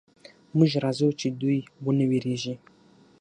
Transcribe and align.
موږ 0.57 0.71
راځو 0.83 1.07
چې 1.19 1.27
دوئ 1.39 1.59
ونه 1.85 2.05
وېرېږي. 2.09 2.55